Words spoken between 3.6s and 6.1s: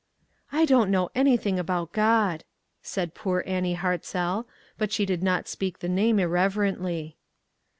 Hartzell; but she did not speak the